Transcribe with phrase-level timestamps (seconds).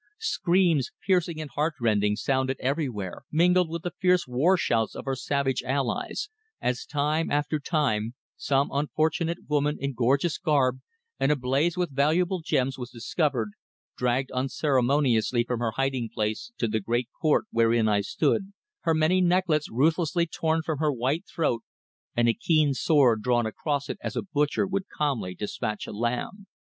[0.17, 5.13] Screams, piercing and heart rending, sounded everywhere, mingled with the fierce war shouts of our
[5.15, 6.27] savage allies,
[6.59, 10.79] as, time after time, some unfortunate woman in gorgeous garb
[11.19, 13.51] and ablaze with valuable gems was discovered,
[13.95, 19.21] dragged unceremoniously from her hiding place to the great court wherein I stood, her many
[19.21, 21.61] necklets ruthlessly torn from her white throat
[22.15, 26.47] and a keen sword drawn across it as a butcher would calmly despatch a lamb.